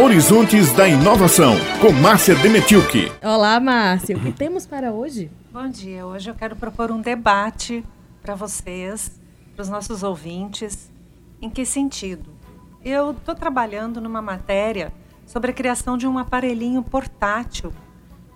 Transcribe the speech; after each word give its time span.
Horizontes 0.00 0.72
da 0.74 0.86
Inovação, 0.86 1.54
com 1.80 1.90
Márcia 1.90 2.36
Demetilke. 2.36 3.10
Olá, 3.20 3.58
Márcia. 3.58 4.16
O 4.16 4.20
que 4.20 4.30
temos 4.30 4.64
para 4.64 4.92
hoje? 4.92 5.28
Bom 5.52 5.68
dia. 5.68 6.06
Hoje 6.06 6.30
eu 6.30 6.36
quero 6.36 6.54
propor 6.54 6.92
um 6.92 7.00
debate 7.00 7.84
para 8.22 8.36
vocês, 8.36 9.20
para 9.56 9.62
os 9.62 9.68
nossos 9.68 10.04
ouvintes. 10.04 10.88
Em 11.42 11.50
que 11.50 11.66
sentido? 11.66 12.30
Eu 12.84 13.10
estou 13.10 13.34
trabalhando 13.34 14.00
numa 14.00 14.22
matéria 14.22 14.92
sobre 15.26 15.50
a 15.50 15.54
criação 15.54 15.98
de 15.98 16.06
um 16.06 16.16
aparelhinho 16.16 16.80
portátil 16.80 17.72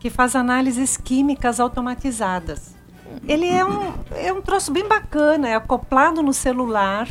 que 0.01 0.11
faz 0.11 0.35
análises 0.35 0.97
químicas 0.97 1.61
automatizadas. 1.61 2.75
Ele 3.27 3.47
é 3.47 3.65
um, 3.65 3.95
é 4.17 4.33
um 4.33 4.43
troço 4.43 4.73
bem 4.73 4.89
bacana, 4.89 5.49
é 5.49 5.55
acoplado 5.55 6.25
no 6.25 6.35
celular 6.35 7.07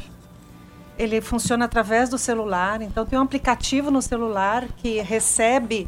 ele 0.97 1.21
funciona 1.21 1.65
através 1.65 2.09
do 2.09 2.17
celular. 2.17 2.81
Então 2.81 3.05
tem 3.05 3.17
um 3.17 3.23
aplicativo 3.23 3.89
no 3.89 4.01
celular 4.01 4.67
que 4.77 5.01
recebe 5.01 5.87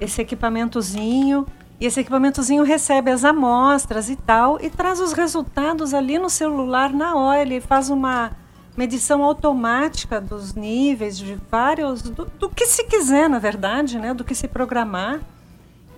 esse 0.00 0.20
equipamentozinho 0.22 1.46
e 1.80 1.86
esse 1.86 2.00
equipamentozinho 2.00 2.62
recebe 2.62 3.10
as 3.10 3.24
amostras 3.24 4.08
e 4.08 4.16
tal 4.16 4.58
e 4.60 4.70
traz 4.70 5.00
os 5.00 5.12
resultados 5.12 5.92
ali 5.92 6.18
no 6.18 6.30
celular 6.30 6.92
na 6.92 7.14
hora. 7.14 7.42
Ele 7.42 7.60
faz 7.60 7.90
uma 7.90 8.32
medição 8.76 9.22
automática 9.22 10.20
dos 10.20 10.54
níveis 10.54 11.16
de 11.16 11.38
vários 11.50 12.02
do, 12.02 12.24
do 12.38 12.48
que 12.48 12.66
se 12.66 12.84
quiser, 12.84 13.28
na 13.28 13.38
verdade, 13.38 13.98
né, 13.98 14.12
do 14.14 14.24
que 14.24 14.34
se 14.34 14.48
programar. 14.48 15.20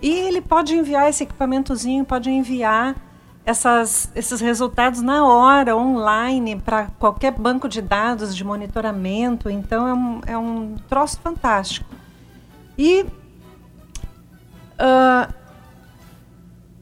E 0.01 0.11
ele 0.11 0.41
pode 0.41 0.75
enviar 0.75 1.09
esse 1.09 1.23
equipamentozinho, 1.23 2.05
pode 2.05 2.29
enviar 2.29 2.95
essas, 3.47 4.11
esses 4.13 4.41
resultados 4.41 5.01
na 5.01 5.25
hora, 5.25 5.73
online, 5.73 6.57
para 6.57 6.87
qualquer 6.99 7.31
banco 7.31 7.69
de 7.69 7.81
dados 7.81 8.35
de 8.35 8.43
monitoramento. 8.43 9.49
Então, 9.49 9.87
é 9.87 9.93
um, 9.93 10.21
é 10.27 10.37
um 10.37 10.75
troço 10.89 11.17
fantástico. 11.21 11.89
E 12.77 13.03
uh, 14.73 15.33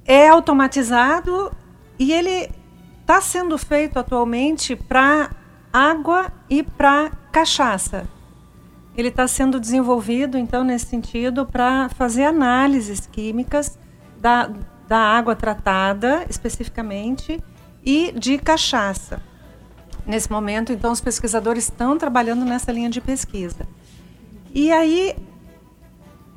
é 0.03 0.27
automatizado 0.27 1.55
e 1.99 2.11
ele 2.11 2.49
está 3.00 3.22
sendo 3.22 3.59
feito 3.59 4.00
atualmente 4.00 4.75
para 4.75 5.29
água 5.72 6.33
e 6.50 6.63
para 6.63 7.11
cachaça. 7.31 8.07
Ele 8.97 9.09
está 9.09 9.27
sendo 9.27 9.59
desenvolvido, 9.59 10.35
então, 10.35 10.63
nesse 10.63 10.88
sentido, 10.88 11.45
para 11.45 11.89
fazer 11.89 12.23
análises 12.23 13.05
químicas 13.05 13.77
da, 14.19 14.50
da 14.88 14.97
água 14.97 15.36
tratada, 15.36 16.25
especificamente, 16.30 17.41
e 17.83 18.11
de 18.17 18.38
cachaça. 18.38 19.22
Nesse 20.05 20.31
momento, 20.31 20.72
então, 20.72 20.91
os 20.91 21.02
pesquisadores 21.02 21.64
estão 21.66 21.97
trabalhando 21.97 22.45
nessa 22.45 22.72
linha 22.72 22.89
de 22.89 23.02
pesquisa. 23.02 23.67
E 24.53 24.72
aí, 24.72 25.16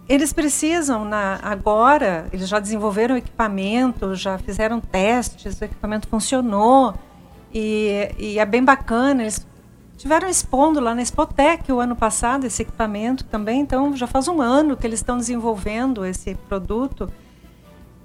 eles 0.08 0.32
precisam, 0.32 1.04
na, 1.04 1.38
agora, 1.42 2.26
eles 2.32 2.48
já 2.48 2.58
desenvolveram 2.58 3.16
equipamento, 3.16 4.14
já 4.14 4.38
fizeram 4.38 4.80
testes, 4.80 5.60
o 5.60 5.64
equipamento 5.64 6.08
funcionou, 6.08 6.94
e, 7.52 8.10
e 8.18 8.38
é 8.38 8.46
bem 8.46 8.64
bacana. 8.64 9.22
Eles 9.22 9.46
tiveram 9.98 10.28
expondo 10.28 10.80
lá 10.80 10.94
na 10.94 11.02
Expotec 11.02 11.70
o 11.70 11.80
ano 11.80 11.94
passado 11.96 12.46
esse 12.46 12.62
equipamento 12.62 13.24
também, 13.24 13.60
então 13.60 13.94
já 13.96 14.06
faz 14.06 14.28
um 14.28 14.40
ano 14.40 14.76
que 14.76 14.86
eles 14.86 15.00
estão 15.00 15.18
desenvolvendo 15.18 16.04
esse 16.04 16.34
produto. 16.48 17.10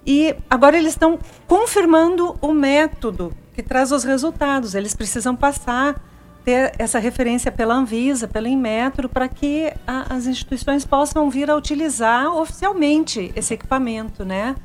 E 0.06 0.36
agora 0.50 0.78
eles 0.78 0.94
estão 0.94 1.18
confirmando 1.48 2.38
o 2.42 2.54
método 2.54 3.34
que 3.54 3.64
traz 3.64 3.92
os 3.92 4.04
resultados. 4.04 4.76
Eles 4.76 4.96
precisam 4.96 5.36
passar, 5.36 6.02
ter 6.44 6.74
essa 6.78 7.00
referência 7.00 7.52
pela 7.52 7.74
Anvisa, 7.74 8.28
pela 8.28 8.50
Inmetro, 8.50 9.08
para 9.08 9.30
que 9.30 9.72
a, 9.88 10.14
as 10.14 10.28
instituições 10.28 10.86
possam 10.86 11.30
vir 11.30 11.50
a 11.50 11.56
utilizar 11.56 12.28
oficialmente 12.36 13.32
esse 13.36 13.54
equipamento, 13.54 14.26
né? 14.26 14.56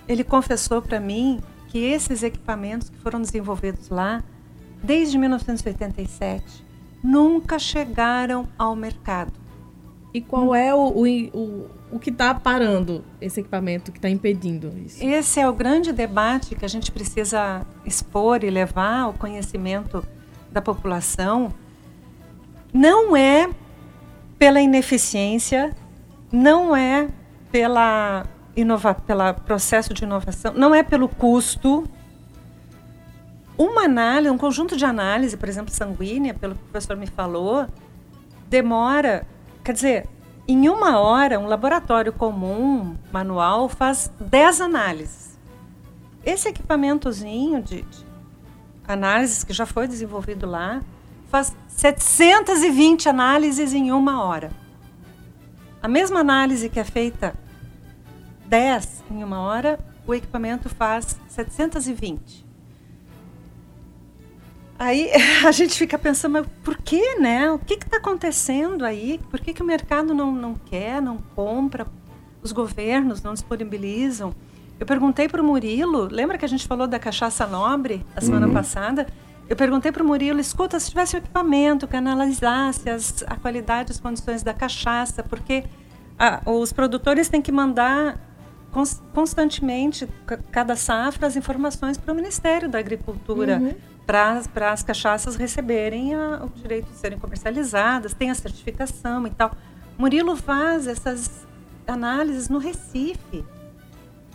ele 0.09 0.25
confessou 0.25 0.83
para 0.83 0.99
mim 0.99 1.41
que 1.71 1.79
esses 1.79 2.25
equipamentos 2.25 2.91
que 2.91 2.99
foram 2.99 3.23
desenvolvidos 3.23 3.89
lá, 3.89 4.25
desde 4.83 5.17
1987, 5.17 6.65
nunca 7.03 7.59
chegaram 7.59 8.49
ao 8.59 8.75
mercado. 8.75 9.33
E 10.13 10.21
qual 10.21 10.53
é 10.53 10.75
o, 10.75 10.89
o, 10.89 11.07
o, 11.07 11.71
o 11.93 11.99
que 12.01 12.11
está 12.11 12.35
parando 12.35 13.05
esse 13.21 13.39
equipamento, 13.39 13.93
que 13.93 13.99
está 13.99 14.11
impedindo 14.11 14.77
isso? 14.85 15.03
Esse 15.03 15.39
é 15.39 15.49
o 15.49 15.53
grande 15.53 15.93
debate 15.93 16.57
que 16.57 16.65
a 16.65 16.69
gente 16.69 16.91
precisa 16.91 17.65
expor 17.87 18.43
e 18.43 18.51
levar 18.51 19.03
ao 19.03 19.13
conhecimento 19.13 20.05
da 20.51 20.61
população. 20.61 21.55
Não 22.75 23.17
é 23.17 23.49
pela 24.37 24.61
ineficiência, 24.61 25.73
não 26.33 26.75
é 26.75 27.09
pela 27.53 28.27
inovar, 28.57 29.01
pelo 29.03 29.35
processo 29.35 29.95
de 29.95 30.05
inovação, 30.05 30.53
não 30.55 30.75
é 30.75 30.83
pelo 30.83 31.09
custo. 31.09 31.89
Uma 33.57 33.85
análise, 33.85 34.31
um 34.31 34.39
conjunto 34.39 34.77
de 34.77 34.85
análise, 34.85 35.37
por 35.37 35.49
exemplo, 35.49 35.73
sanguínea, 35.73 36.33
pelo 36.33 36.55
que 36.55 36.63
o 36.63 36.67
professor 36.67 36.97
me 36.97 37.07
falou, 37.07 37.67
demora, 38.49 39.27
quer 39.63 39.73
dizer, 39.73 40.09
em 40.49 40.69
uma 40.69 40.99
hora, 40.99 41.39
um 41.39 41.47
laboratório 41.47 42.13
comum, 42.13 42.97
manual, 43.13 43.69
faz 43.69 44.11
10 44.19 44.63
análises. 44.63 45.39
Esse 46.25 46.49
equipamentozinho 46.49 47.63
de, 47.63 47.83
de 47.83 48.07
análises 48.87 49.45
que 49.45 49.53
já 49.53 49.67
foi 49.67 49.87
desenvolvido 49.87 50.47
lá, 50.47 50.83
faz 51.29 51.55
720 51.69 53.09
análises 53.09 53.73
em 53.73 53.93
uma 53.93 54.25
hora. 54.25 54.51
A 55.83 55.89
mesma 55.89 56.21
análise 56.21 56.69
que 56.69 56.81
é 56.81 56.85
feita 56.85 57.35
10 58.51 59.05
em 59.13 59.23
uma 59.23 59.41
hora, 59.41 59.79
o 60.05 60.13
equipamento 60.13 60.69
faz 60.69 61.17
720. 61.29 62.45
Aí 64.77 65.09
a 65.47 65.53
gente 65.53 65.79
fica 65.79 65.97
pensando, 65.97 66.33
mas 66.33 66.47
por 66.65 66.77
que, 66.77 67.21
né? 67.21 67.51
O 67.53 67.61
que 67.61 67.75
está 67.75 67.99
acontecendo 67.99 68.85
aí? 68.85 69.21
Por 69.31 69.41
que, 69.41 69.55
que 69.55 69.63
o 69.63 69.65
mercado 69.65 70.13
não, 70.13 70.33
não 70.33 70.55
quer, 70.55 71.01
não 71.01 71.19
compra? 71.37 71.87
Os 72.43 72.51
governos 72.51 73.23
não 73.23 73.35
disponibilizam? 73.35 74.35
Eu 74.81 74.87
perguntei 74.87 75.29
para 75.29 75.41
o 75.41 75.45
Murilo, 75.45 76.09
lembra 76.11 76.37
que 76.37 76.45
a 76.45 76.49
gente 76.49 76.67
falou 76.67 76.89
da 76.89 76.99
cachaça 76.99 77.47
nobre 77.47 78.05
a 78.17 78.21
semana 78.21 78.49
uhum. 78.49 78.53
passada? 78.53 79.07
Eu 79.49 79.55
perguntei 79.55 79.93
para 79.93 80.03
o 80.03 80.07
Murilo, 80.07 80.41
escuta, 80.41 80.81
se 80.81 80.89
tivesse 80.89 81.15
um 81.15 81.19
equipamento 81.19 81.87
que 81.87 81.97
analisasse 81.97 82.89
as, 82.89 83.23
a 83.29 83.37
qualidade 83.37 83.93
as 83.93 84.01
condições 84.01 84.43
da 84.43 84.55
cachaça, 84.55 85.23
porque 85.23 85.65
ah, 86.19 86.41
os 86.47 86.73
produtores 86.73 87.29
têm 87.29 87.43
que 87.43 87.53
mandar 87.53 88.30
constantemente, 89.13 90.09
cada 90.51 90.77
safra, 90.77 91.27
as 91.27 91.37
informações 91.37 91.99
para 91.99 92.13
o 92.13 92.17
Ministério 92.17 92.69
da 92.69 92.79
Agricultura, 92.79 93.59
uhum. 93.59 93.75
para 94.07 94.73
as 94.73 94.83
cachaças 94.83 95.37
receberem 95.37 96.15
a, 96.15 96.45
o 96.45 96.49
direito 96.51 96.91
de 96.91 96.97
serem 96.97 97.19
comercializadas, 97.19 98.15
tem 98.15 98.31
a 98.31 98.35
certificação 98.35 99.27
e 99.27 99.31
tal. 99.31 99.53
Murilo 99.99 100.37
faz 100.37 100.87
essas 100.87 101.47
análises 101.87 102.49
no 102.49 102.59
Recife. 102.59 103.45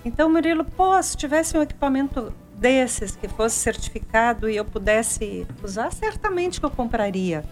Então, 0.04 0.30
Murilo, 0.30 0.64
pô, 0.64 1.02
se 1.02 1.18
tivesse 1.18 1.58
um 1.58 1.62
equipamento 1.62 2.32
desses 2.56 3.16
que 3.16 3.28
fosse 3.28 3.58
certificado 3.58 4.50
e 4.50 4.56
eu 4.56 4.66
pudesse 4.66 5.48
usar, 5.64 5.92
certamente 5.92 6.60
que 6.60 6.66
eu 6.66 6.70
compraria. 6.70 7.44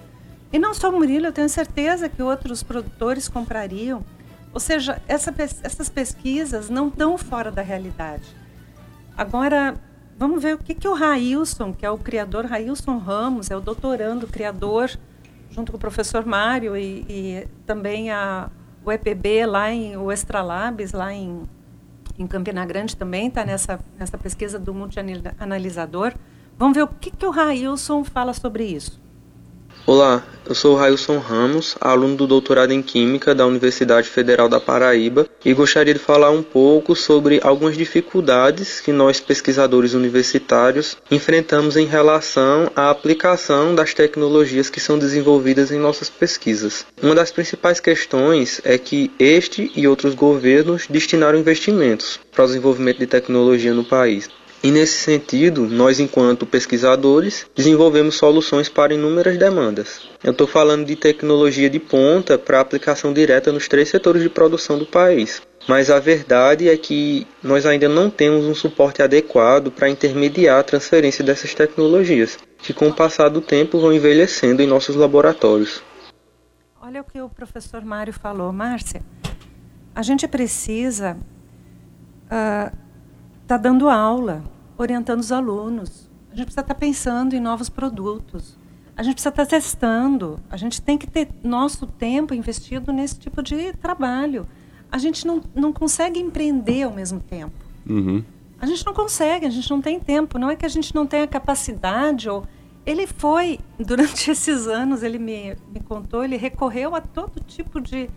E 0.51 0.59
não 0.59 0.73
só 0.73 0.89
o 0.89 0.93
Murilo, 0.93 1.25
eu 1.25 1.33
tenho 1.33 1.49
certeza 1.49 2.07
que 2.07 2.21
outros 2.21 2.61
produtores 2.61 3.27
comprariam. 3.27 4.05
Ou 4.53 4.59
seja, 4.59 5.01
essa, 5.07 5.33
essas 5.63 5.89
pesquisas 5.89 6.69
não 6.69 6.87
estão 6.87 7.17
fora 7.17 7.51
da 7.51 7.61
realidade. 7.61 8.23
Agora, 9.17 9.75
vamos 10.17 10.41
ver 10.41 10.55
o 10.55 10.57
que, 10.59 10.75
que 10.75 10.87
o 10.87 10.93
Railson, 10.93 11.73
que 11.73 11.85
é 11.85 11.89
o 11.89 11.97
criador, 11.97 12.45
Railson 12.45 12.97
Ramos, 12.97 13.49
é 13.49 13.57
o 13.57 13.61
doutorando, 13.61 14.27
criador, 14.27 14.91
junto 15.49 15.71
com 15.71 15.77
o 15.77 15.79
professor 15.79 16.25
Mário 16.25 16.77
e, 16.77 17.05
e 17.09 17.47
também 17.65 18.11
a, 18.11 18.49
o 18.85 18.91
EPB 18.91 19.45
lá 19.45 19.71
em, 19.71 19.97
o 19.97 20.11
Extralabs, 20.11 20.91
lá 20.93 21.11
em, 21.11 21.49
em 22.17 22.27
Campina 22.27 22.65
Grande 22.65 22.95
também 22.95 23.27
está 23.27 23.43
nessa, 23.43 23.79
nessa 23.97 24.17
pesquisa 24.17 24.59
do 24.59 24.73
multianalisador. 24.73 26.13
Vamos 26.57 26.75
ver 26.75 26.83
o 26.83 26.87
que, 26.87 27.09
que 27.09 27.25
o 27.25 27.31
Railson 27.31 28.03
fala 28.03 28.33
sobre 28.33 28.65
isso. 28.65 29.02
Olá, 29.85 30.23
eu 30.47 30.55
sou 30.55 30.77
Railson 30.77 31.17
Ramos, 31.17 31.75
aluno 31.81 32.15
do 32.15 32.25
doutorado 32.25 32.71
em 32.71 32.81
Química 32.81 33.35
da 33.35 33.45
Universidade 33.45 34.07
Federal 34.07 34.47
da 34.47 34.57
Paraíba 34.57 35.27
e 35.43 35.53
gostaria 35.53 35.93
de 35.93 35.99
falar 35.99 36.31
um 36.31 36.41
pouco 36.41 36.95
sobre 36.95 37.41
algumas 37.43 37.75
dificuldades 37.75 38.79
que 38.79 38.93
nós 38.93 39.19
pesquisadores 39.19 39.93
universitários 39.93 40.95
enfrentamos 41.11 41.75
em 41.75 41.85
relação 41.85 42.71
à 42.73 42.89
aplicação 42.89 43.75
das 43.75 43.93
tecnologias 43.93 44.69
que 44.69 44.79
são 44.79 44.97
desenvolvidas 44.97 45.69
em 45.69 45.79
nossas 45.79 46.09
pesquisas. 46.09 46.85
Uma 47.01 47.13
das 47.13 47.29
principais 47.29 47.81
questões 47.81 48.61
é 48.63 48.77
que 48.77 49.11
este 49.19 49.69
e 49.75 49.85
outros 49.85 50.15
governos 50.15 50.87
destinaram 50.89 51.37
investimentos 51.37 52.21
para 52.31 52.45
o 52.45 52.47
desenvolvimento 52.47 52.99
de 52.99 53.07
tecnologia 53.07 53.73
no 53.73 53.83
país. 53.83 54.29
E 54.63 54.71
nesse 54.71 54.93
sentido, 54.93 55.67
nós, 55.67 55.99
enquanto 55.99 56.45
pesquisadores, 56.45 57.45
desenvolvemos 57.53 58.15
soluções 58.15 58.69
para 58.69 58.93
inúmeras 58.93 59.37
demandas. 59.37 60.07
Eu 60.23 60.31
estou 60.31 60.47
falando 60.47 60.85
de 60.85 60.95
tecnologia 60.95 61.69
de 61.69 61.79
ponta 61.79 62.37
para 62.37 62.61
aplicação 62.61 63.11
direta 63.11 63.51
nos 63.51 63.67
três 63.67 63.89
setores 63.89 64.23
de 64.23 64.29
produção 64.29 64.79
do 64.79 64.85
país. 64.85 65.41
Mas 65.67 65.89
a 65.89 65.99
verdade 65.99 66.69
é 66.69 66.77
que 66.77 67.27
nós 67.43 67.65
ainda 67.65 67.89
não 67.89 68.09
temos 68.09 68.45
um 68.45 68.55
suporte 68.55 69.01
adequado 69.01 69.69
para 69.69 69.89
intermediar 69.89 70.61
a 70.61 70.63
transferência 70.63 71.25
dessas 71.25 71.53
tecnologias, 71.53 72.37
que 72.59 72.73
com 72.73 72.87
o 72.87 72.93
passar 72.93 73.27
do 73.27 73.41
tempo 73.41 73.81
vão 73.81 73.91
envelhecendo 73.91 74.61
em 74.61 74.67
nossos 74.67 74.95
laboratórios. 74.95 75.83
Olha 76.81 77.01
o 77.01 77.03
que 77.03 77.19
o 77.19 77.27
professor 77.27 77.83
Mário 77.83 78.13
falou, 78.13 78.53
Márcia. 78.53 79.01
A 79.93 80.01
gente 80.01 80.25
precisa 80.25 81.17
uh, 82.25 82.82
tá 83.47 83.57
dando 83.57 83.89
aula, 83.89 84.43
orientando 84.77 85.19
os 85.19 85.31
alunos. 85.31 86.09
A 86.31 86.35
gente 86.35 86.45
precisa 86.45 86.61
estar 86.61 86.75
pensando 86.75 87.35
em 87.35 87.39
novos 87.39 87.69
produtos. 87.69 88.57
A 88.95 89.03
gente 89.03 89.15
precisa 89.15 89.29
estar 89.29 89.45
testando. 89.45 90.39
A 90.49 90.57
gente 90.57 90.81
tem 90.81 90.97
que 90.97 91.07
ter 91.07 91.29
nosso 91.43 91.85
tempo 91.87 92.33
investido 92.33 92.91
nesse 92.91 93.19
tipo 93.19 93.41
de 93.41 93.73
trabalho. 93.73 94.47
A 94.91 94.97
gente 94.97 95.25
não, 95.25 95.41
não 95.55 95.73
consegue 95.73 96.19
empreender 96.19 96.83
ao 96.83 96.91
mesmo 96.91 97.19
tempo. 97.19 97.53
Uhum. 97.89 98.23
A 98.59 98.65
gente 98.65 98.85
não 98.85 98.93
consegue, 98.93 99.45
a 99.45 99.49
gente 99.49 99.69
não 99.69 99.81
tem 99.81 99.99
tempo. 99.99 100.37
Não 100.37 100.49
é 100.49 100.55
que 100.55 100.65
a 100.65 100.69
gente 100.69 100.93
não 100.95 101.05
tenha 101.05 101.27
capacidade 101.27 102.29
ou 102.29 102.45
ele 102.85 103.07
foi 103.07 103.59
durante 103.79 104.29
esses 104.31 104.67
anos 104.67 105.03
ele 105.03 105.19
me, 105.19 105.55
me 105.71 105.79
contou 105.79 106.23
ele 106.23 106.37
recorreu 106.37 106.95
a 106.95 107.01
todo 107.01 107.39
tipo 107.41 107.79
de 107.79 108.09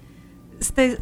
este, 0.61 0.99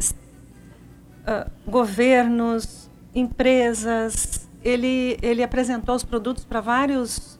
uh, 1.25 1.49
governos 1.69 2.84
empresas 3.15 4.45
ele, 4.65 5.17
ele 5.21 5.43
apresentou 5.43 5.95
os 5.95 6.03
produtos 6.03 6.43
para 6.43 6.59
vários. 6.59 7.39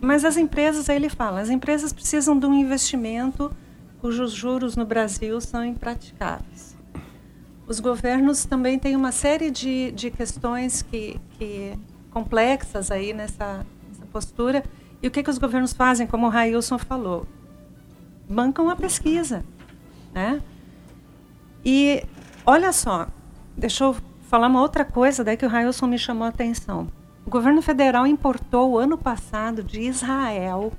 Mas 0.00 0.24
as 0.24 0.36
empresas, 0.36 0.90
aí 0.90 0.96
ele 0.96 1.08
fala, 1.08 1.40
as 1.40 1.48
empresas 1.48 1.92
precisam 1.92 2.36
de 2.36 2.44
um 2.44 2.54
investimento 2.54 3.54
cujos 4.00 4.32
juros 4.32 4.76
no 4.76 4.84
Brasil 4.84 5.40
são 5.40 5.64
impraticáveis. 5.64 6.76
Os 7.66 7.80
governos 7.80 8.44
também 8.44 8.78
têm 8.78 8.96
uma 8.96 9.12
série 9.12 9.50
de, 9.50 9.92
de 9.92 10.10
questões 10.10 10.82
que, 10.82 11.20
que 11.32 11.78
complexas 12.10 12.90
aí 12.90 13.12
nessa, 13.12 13.66
nessa 13.88 14.06
postura. 14.06 14.64
E 15.02 15.06
o 15.06 15.10
que, 15.10 15.22
que 15.22 15.30
os 15.30 15.38
governos 15.38 15.72
fazem, 15.72 16.06
como 16.06 16.26
o 16.26 16.30
Railson 16.30 16.78
falou? 16.78 17.26
Bancam 18.28 18.70
a 18.70 18.76
pesquisa. 18.76 19.44
Né? 20.12 20.40
E 21.64 22.02
olha 22.46 22.72
só, 22.72 23.08
deixa 23.56 23.84
eu 23.84 23.96
falar 24.28 24.46
uma 24.46 24.60
outra 24.60 24.84
coisa 24.84 25.24
daí 25.24 25.38
que 25.38 25.46
o 25.46 25.48
Railson 25.48 25.86
me 25.86 25.98
chamou 25.98 26.26
a 26.26 26.28
atenção. 26.28 26.88
O 27.26 27.30
governo 27.30 27.62
federal 27.62 28.06
importou 28.06 28.78
ano 28.78 28.96
passado 28.96 29.64
de 29.64 29.80
Israel 29.80 30.72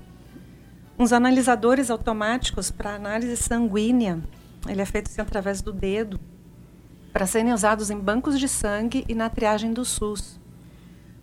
uns 0.97 1.11
analisadores 1.11 1.89
automáticos 1.89 2.69
para 2.69 2.93
análise 2.93 3.35
sanguínea. 3.37 4.19
Ele 4.67 4.81
é 4.81 4.85
feito 4.85 5.07
assim, 5.07 5.21
através 5.21 5.61
do 5.61 5.73
dedo 5.73 6.19
para 7.11 7.25
serem 7.25 7.51
usados 7.51 7.89
em 7.89 7.97
bancos 7.97 8.39
de 8.39 8.47
sangue 8.47 9.03
e 9.09 9.15
na 9.15 9.29
triagem 9.29 9.73
do 9.73 9.83
SUS. 9.83 10.39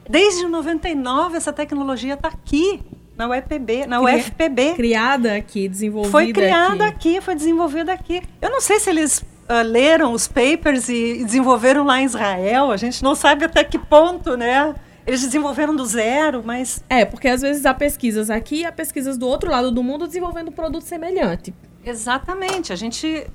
Desde 0.09 0.45
99 0.45 1.37
essa 1.37 1.53
tecnologia 1.53 2.15
está 2.15 2.27
aqui 2.27 2.81
na 3.15 3.29
UFPB, 3.29 3.85
na 3.85 4.01
Cri 4.01 4.15
UFPB. 4.15 4.73
Criada 4.73 5.35
aqui, 5.35 5.69
desenvolvida 5.69 6.11
Foi 6.11 6.33
criada 6.33 6.85
aqui. 6.85 7.15
aqui, 7.15 7.21
foi 7.21 7.35
desenvolvida 7.35 7.93
aqui. 7.93 8.21
Eu 8.41 8.49
não 8.49 8.59
sei 8.59 8.79
se 8.79 8.89
eles 8.89 9.19
uh, 9.19 9.63
leram 9.63 10.11
os 10.11 10.27
papers 10.27 10.89
e 10.89 11.23
desenvolveram 11.23 11.85
lá 11.85 12.01
em 12.01 12.05
Israel. 12.05 12.71
A 12.71 12.77
gente 12.77 13.03
não 13.03 13.15
sabe 13.15 13.45
até 13.45 13.63
que 13.63 13.77
ponto, 13.77 14.35
né? 14.35 14.75
Eles 15.05 15.21
desenvolveram 15.21 15.75
do 15.75 15.85
zero, 15.85 16.43
mas. 16.45 16.83
É, 16.89 17.03
porque 17.03 17.27
às 17.27 17.41
vezes 17.41 17.65
há 17.65 17.73
pesquisas 17.73 18.29
aqui 18.29 18.57
e 18.57 18.65
há 18.65 18.71
pesquisas 18.71 19.17
do 19.17 19.27
outro 19.27 19.49
lado 19.49 19.71
do 19.71 19.81
mundo 19.81 20.05
desenvolvendo 20.05 20.49
um 20.49 20.53
produto 20.53 20.83
semelhante. 20.83 21.53
Exatamente. 21.83 22.71
A 22.71 22.75
gente. 22.75 23.27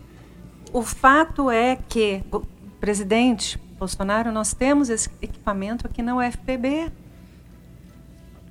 O 0.72 0.82
fato 0.82 1.50
é 1.50 1.78
que, 1.88 2.22
presidente 2.80 3.58
Bolsonaro, 3.78 4.32
nós 4.32 4.54
temos 4.54 4.88
esse 4.88 5.10
equipamento 5.20 5.86
aqui 5.86 6.02
na 6.02 6.16
UFPB. 6.16 6.90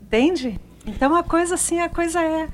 Entende? 0.02 0.60
Então 0.86 1.16
a 1.16 1.24
coisa 1.24 1.56
assim, 1.56 1.80
a 1.80 1.90
coisa 1.90 2.22
é. 2.22 2.48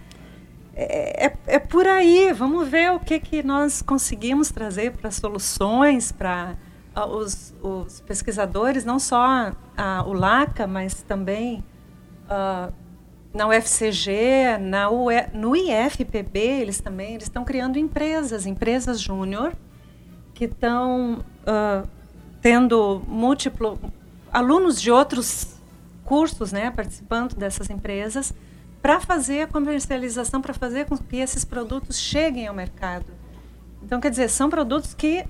é, 0.74 1.26
é, 1.28 1.38
é 1.48 1.60
por 1.60 1.86
aí. 1.86 2.32
Vamos 2.32 2.68
ver 2.68 2.92
o 2.92 3.00
que, 3.00 3.20
que 3.20 3.44
nós 3.44 3.82
conseguimos 3.82 4.50
trazer 4.52 4.94
para 4.94 5.12
soluções 5.12 6.12
para 6.12 6.56
uh, 6.96 7.02
os, 7.02 7.54
os, 7.62 8.00
pesquisadores, 8.02 8.86
não 8.86 9.00
só 9.00 9.52
uh, 9.82 10.08
o 10.08 10.14
LACA, 10.14 10.68
mas 10.68 11.02
também 11.02 11.64
uh, 12.26 12.72
na 13.34 13.48
UFCG, 13.48 14.60
na 14.60 14.90
UE, 14.90 15.28
no 15.34 15.56
IFPB, 15.56 16.40
eles 16.40 16.80
também 16.80 17.16
eles 17.16 17.24
estão 17.24 17.44
criando 17.44 17.80
empresas, 17.80 18.46
empresas 18.46 19.00
júnior, 19.00 19.54
que 20.34 20.46
estão 20.46 21.24
uh, 21.42 21.88
tendo 22.42 23.02
múltiplo 23.08 23.80
alunos 24.32 24.82
de 24.82 24.92
outros 24.92 25.56
cursos, 26.06 26.52
né, 26.52 26.72
participando 26.72 27.36
dessas 27.36 27.70
empresas, 27.70 28.34
para 28.82 29.00
fazer 29.00 29.42
a 29.42 29.48
comercialização, 29.48 30.42
para 30.42 30.54
fazer 30.54 30.86
com 30.86 30.98
que 30.98 31.18
esses 31.18 31.46
produtos 31.46 32.00
cheguem 32.00 32.48
ao 32.48 32.54
mercado. 32.54 33.06
Então, 33.84 34.00
quer 34.00 34.10
dizer, 34.10 34.30
são 34.30 34.50
produtos 34.50 34.94
que 34.94 35.26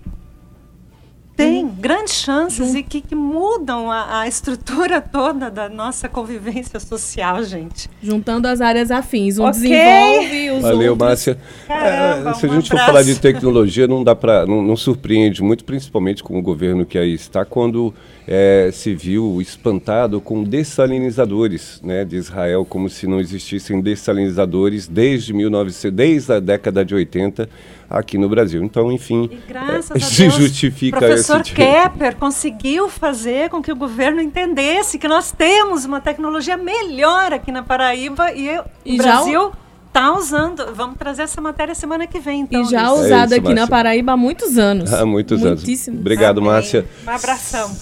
tem 1.42 1.68
grandes 1.68 2.14
chances 2.14 2.76
e 2.76 2.84
que, 2.84 3.02
que 3.02 3.16
mudam 3.16 3.92
a, 3.92 4.22
a, 4.22 4.28
estrutura 4.28 5.02
toda 5.02 5.50
da 5.50 5.68
nossa 5.68 6.08
convivência 6.08 6.80
social, 6.80 7.44
gente. 7.44 7.90
Juntando 8.02 8.48
as 8.48 8.62
áreas 8.62 8.92
afins. 8.92 9.38
Um 9.38 9.48
okay. 9.48 9.62
desenvolve 9.62 10.52
os 10.52 10.62
Valeu, 10.62 10.92
outros... 10.92 10.98
Márcia. 10.98 11.38
Caramba, 11.68 12.30
é, 12.30 12.34
se 12.34 12.46
a 12.46 12.50
gente 12.50 12.74
um 12.74 12.78
for 12.78 12.86
falar 12.86 13.04
de 13.04 13.20
tecnologia, 13.20 13.88
não 13.88 14.04
dá 14.04 14.16
para 14.16 14.46
não, 14.46 14.62
não, 14.62 14.76
surpreende 14.76 15.42
muito, 15.42 15.64
principalmente 15.64 16.24
com 16.24 16.38
o 16.38 16.42
governo 16.42 16.86
que 16.86 16.98
aí 16.98 17.14
está, 17.14 17.44
quando 17.44 17.94
é, 18.28 18.70
se 18.72 18.94
viu 18.94 19.42
espantado 19.42 20.22
com 20.22 20.44
dessalinizadores 20.44 21.82
né, 21.84 22.06
de 22.06 22.16
Israel, 22.16 22.66
como 22.66 22.90
se 22.90 23.08
não 23.08 23.20
existissem 23.20 23.82
dessalinizadores 23.82 24.88
desde 24.88 25.34
1900, 25.34 25.96
desde 25.96 26.34
a 26.34 26.40
década 26.40 26.86
de 26.86 26.94
80 26.94 27.50
aqui 27.92 28.18
no 28.18 28.30
Brasil. 28.30 28.64
Então, 28.64 28.92
enfim, 28.92 29.30
é, 29.50 29.82
se 30.00 30.24
Deus, 30.24 30.36
justifica 30.36 31.00
professor 31.36 31.42
esse 31.42 31.54
Kepper 31.54 32.16
conseguiu 32.18 32.90
fazer 32.90 33.50
com 33.50 33.62
que 33.62 33.72
o 33.72 33.76
governo 33.76 34.22
entendesse 34.22 34.98
que 34.98 35.08
nós 35.08 35.32
temos 35.32 35.86
uma 35.86 36.00
tecnologia 36.00 36.58
melhor 36.58 37.34
aqui 37.34 37.52
na 37.52 37.64
Paraíba 37.64 38.32
e, 38.32 38.50
e 38.86 38.96
o 38.96 38.98
Brasil 38.98 39.52
está 39.88 40.14
usando. 40.14 40.74
Vamos 40.74 40.98
trazer 40.98 41.24
essa 41.24 41.42
matéria 41.42 41.76
semana 41.76 42.08
que 42.08 42.20
vem. 42.20 42.42
Então, 42.42 42.62
e 42.62 42.66
já 42.66 42.92
usada 42.92 43.36
é 43.36 43.38
aqui 43.38 43.48
Márcia. 43.48 43.62
na 43.62 43.68
Paraíba 43.68 44.12
há 44.14 44.18
muitos 44.18 44.58
anos. 44.58 44.92
Há 44.94 45.06
muitos 45.06 45.46
anos. 45.46 45.64
Obrigado, 45.88 46.40
Amém. 46.40 46.50
Márcia. 46.50 46.86
Um 47.06 47.10
abração. 47.10 47.76